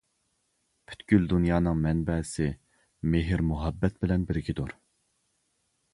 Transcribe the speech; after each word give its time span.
پۈتكۈل 0.91 1.27
دۇنيانىڭ 1.33 1.77
مەنبەسى 1.83 2.47
مېھىر-مۇھەببەت 3.15 4.03
بىلەن 4.07 4.29
بىرگىدۇر! 4.31 4.77